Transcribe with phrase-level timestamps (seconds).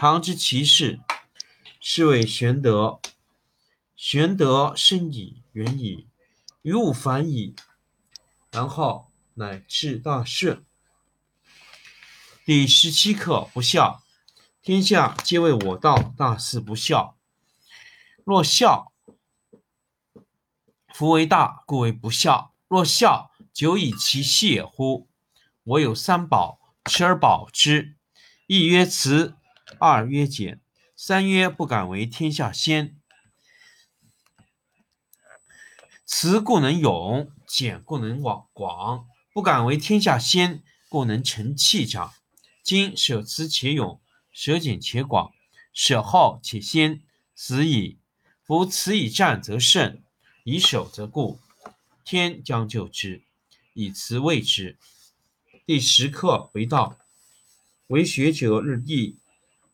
[0.00, 1.00] 常知其事，
[1.80, 3.00] 是谓玄德。
[3.96, 6.06] 玄德深矣，远矣，
[6.62, 7.56] 于物反矣，
[8.52, 9.10] 然后。
[9.34, 10.64] 乃至大顺。
[12.44, 14.02] 第十七课：不孝。
[14.62, 17.16] 天下皆为我道，大事不孝。
[18.24, 18.92] 若孝，
[20.92, 22.52] 夫为大，故为不孝。
[22.68, 25.08] 若孝，久以其细也乎？
[25.62, 27.96] 我有三宝，持而保之。
[28.48, 29.36] 一曰慈，
[29.78, 30.60] 二曰俭，
[30.96, 32.96] 三曰不敢为天下先。
[36.06, 39.06] 慈故能勇，俭故能广广。
[39.34, 42.14] 不敢为天下先，故能成器长。
[42.62, 44.00] 今舍慈且勇，
[44.32, 45.32] 舍俭且广，
[45.72, 47.02] 舍好且先，
[47.34, 47.98] 死矣。
[48.42, 50.02] 夫此以战则胜，
[50.44, 51.38] 以守则固。
[52.04, 53.22] 天将就之，
[53.74, 54.78] 以慈卫之。
[55.66, 56.98] 第十课为道，
[57.88, 59.18] 为学者日益，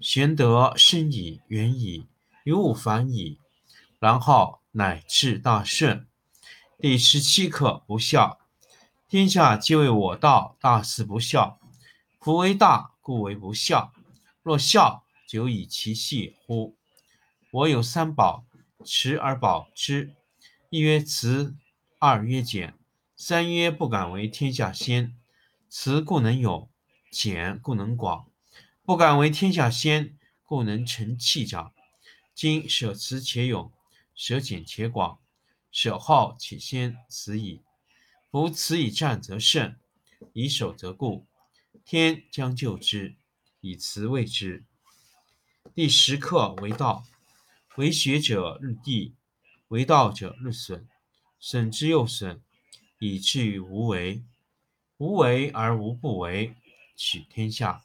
[0.00, 2.06] 玄德深矣，远矣，
[2.44, 3.40] 于物反矣，
[3.98, 6.06] 然后乃至大顺。
[6.78, 8.38] 第十七课：不孝。
[9.08, 11.58] 天下皆为我道，大事不孝。
[12.20, 13.92] 夫为大，故为不孝。
[14.44, 16.76] 若孝，久以其细乎？
[17.50, 18.44] 我有三宝，
[18.84, 20.14] 持而保之。
[20.70, 21.56] 一曰慈，
[21.98, 22.74] 二曰俭，
[23.16, 25.16] 三曰不敢为天下先。
[25.68, 26.70] 慈故能勇，
[27.10, 28.26] 俭故能广。
[28.88, 31.74] 不敢为天下先，故能成器长。
[32.34, 33.70] 今舍慈且勇，
[34.14, 35.20] 舍俭且广，
[35.70, 37.60] 舍好且先，死矣。
[38.30, 39.76] 夫慈以战则胜，
[40.32, 41.26] 以守则固。
[41.84, 43.16] 天将就之，
[43.60, 44.64] 以慈卫之。
[45.74, 47.04] 第十课为道，
[47.76, 49.12] 为学者日益，
[49.68, 50.88] 为道者日损，
[51.38, 52.40] 损之又损，
[53.00, 54.24] 以至于无为。
[54.96, 56.54] 无为而无不为，
[56.96, 57.84] 取天下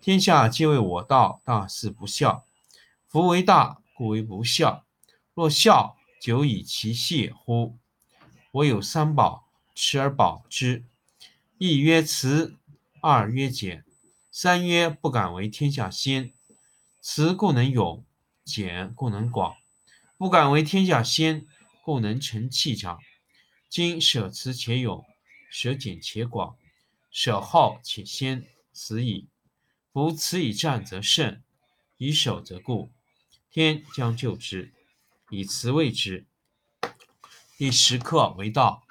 [0.00, 2.44] 天下皆为我道，大事不孝。
[3.06, 4.84] 夫为大，故为不孝。
[5.34, 7.76] 若孝，久以其细乎？
[8.50, 10.84] 我有三宝，持而保之。
[11.58, 12.56] 一曰慈，
[13.00, 13.84] 二曰俭，
[14.30, 16.32] 三曰不敢为天下先。
[17.00, 18.04] 慈故能勇，
[18.44, 19.56] 俭故能广，
[20.16, 21.46] 不敢为天下先，
[21.84, 22.98] 故能成器长。
[23.68, 25.04] 今舍慈且勇，
[25.50, 26.56] 舍俭且广，
[27.10, 29.28] 舍好且先，死矣。
[29.92, 31.42] 夫慈以战则胜，
[31.98, 32.90] 以守则固。
[33.50, 34.72] 天将就之，
[35.28, 36.24] 以慈卫之。
[37.58, 38.86] 第十课为道，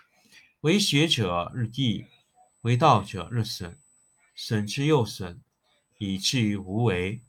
[0.60, 2.06] 为学者日益，
[2.62, 3.80] 为道者日损，
[4.36, 5.42] 损之又损，
[5.98, 7.24] 以至于无为。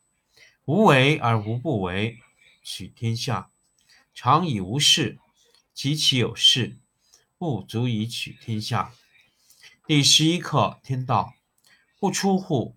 [0.66, 2.18] 无为而无不为，
[2.62, 3.50] 取天下
[4.12, 5.18] 常以无事，
[5.72, 6.76] 及其有事。
[7.38, 8.92] 不足以取天下。
[9.86, 11.34] 第十一课：天道
[11.98, 12.76] 不出户，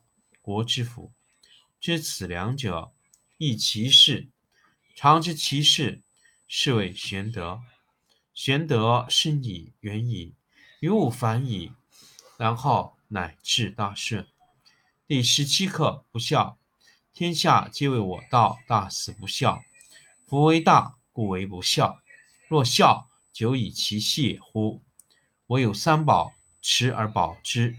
[0.41, 1.11] 国之福。
[1.79, 2.91] 知此两者，
[3.37, 4.29] 亦其事。
[4.95, 6.01] 常知其事，
[6.47, 7.61] 是谓玄德。
[8.33, 10.35] 玄德深矣，远矣，
[10.79, 11.71] 于物反矣，
[12.37, 14.27] 然后乃至大顺。
[15.07, 16.57] 第十七课：不孝。
[17.13, 19.61] 天下皆为我道，大事不孝。
[20.25, 22.01] 夫为大，故为不孝。
[22.47, 24.81] 若孝，久以其细乎？
[25.47, 27.75] 我有三宝，持而保之。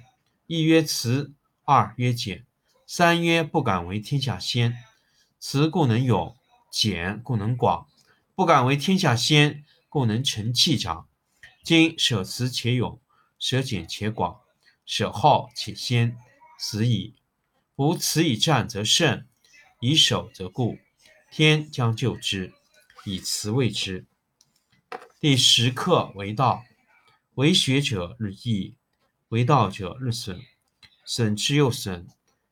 [0.47, 1.33] 一曰慈，
[1.65, 2.45] 二曰俭，
[2.95, 4.77] 三曰不敢为天下先。
[5.41, 6.37] 慈故能勇，
[6.71, 7.89] 俭故能广。
[8.35, 11.09] 不敢为天下先，故能成器长。
[11.65, 13.01] 今舍慈且勇，
[13.39, 14.43] 舍俭且广，
[14.85, 16.19] 舍好且先，
[16.59, 17.15] 死矣。
[17.77, 19.27] 吾慈以战则胜，
[19.81, 20.77] 以守则固。
[21.31, 22.53] 天将就之，
[23.07, 24.05] 以慈卫之。
[25.19, 26.63] 第十课为道。
[27.37, 28.75] 为学者日益，
[29.29, 30.43] 为道者日损，
[31.07, 32.07] 损之又损，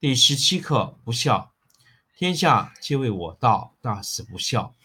[0.00, 1.52] 第十七课：不孝。
[2.16, 4.76] 天下皆为我道，大事不孝。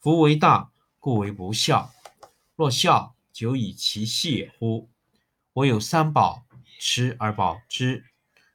[0.00, 1.92] 夫为大，故为不孝。
[2.56, 4.88] 若孝，久以其细也乎？
[5.52, 6.42] 我有三宝，
[6.80, 8.06] 持而保之。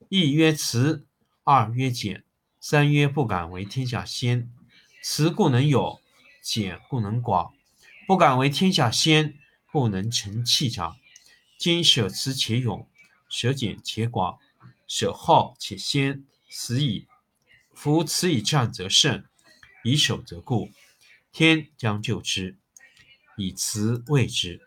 [0.09, 1.07] 一曰慈，
[1.45, 2.25] 二曰俭，
[2.59, 4.51] 三曰不敢为天下先。
[5.01, 6.01] 慈故能有，
[6.41, 7.53] 俭故能广。
[8.05, 9.39] 不敢为天下先，
[9.71, 10.97] 故能成器长。
[11.57, 12.85] 今舍慈且勇，
[13.29, 14.37] 舍俭且广，
[14.87, 17.07] 舍好且先，死矣。
[17.73, 19.25] 夫慈以战则胜，
[19.83, 20.69] 以守则固。
[21.31, 22.57] 天将就之，
[23.37, 24.61] 以慈为之。